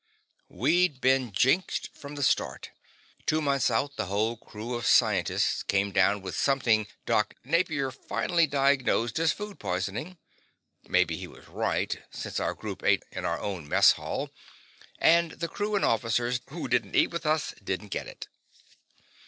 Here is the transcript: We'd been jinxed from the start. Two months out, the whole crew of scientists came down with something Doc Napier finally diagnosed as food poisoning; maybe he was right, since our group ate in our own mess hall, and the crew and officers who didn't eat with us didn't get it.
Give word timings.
We'd 0.49 0.99
been 0.99 1.31
jinxed 1.31 1.95
from 1.95 2.15
the 2.15 2.23
start. 2.23 2.71
Two 3.27 3.39
months 3.39 3.69
out, 3.69 3.97
the 3.97 4.07
whole 4.07 4.35
crew 4.35 4.73
of 4.73 4.87
scientists 4.87 5.61
came 5.61 5.91
down 5.91 6.23
with 6.23 6.35
something 6.35 6.87
Doc 7.05 7.35
Napier 7.43 7.91
finally 7.91 8.47
diagnosed 8.47 9.19
as 9.19 9.31
food 9.31 9.59
poisoning; 9.59 10.17
maybe 10.87 11.17
he 11.17 11.27
was 11.27 11.47
right, 11.47 12.01
since 12.09 12.39
our 12.39 12.55
group 12.55 12.81
ate 12.83 13.03
in 13.11 13.25
our 13.25 13.39
own 13.39 13.67
mess 13.67 13.91
hall, 13.91 14.31
and 14.97 15.33
the 15.33 15.47
crew 15.47 15.75
and 15.75 15.85
officers 15.85 16.41
who 16.49 16.67
didn't 16.67 16.95
eat 16.95 17.11
with 17.11 17.27
us 17.27 17.53
didn't 17.63 17.89
get 17.89 18.07
it. 18.07 18.27